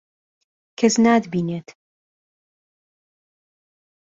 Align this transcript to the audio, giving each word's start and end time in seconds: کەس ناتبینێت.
کەس 0.79 0.95
ناتبینێت. 1.05 1.67